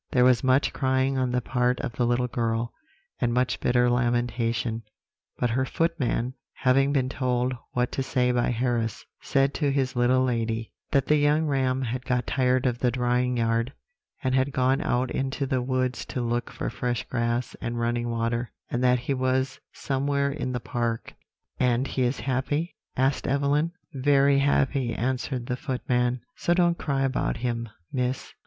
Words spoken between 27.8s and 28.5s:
Miss.'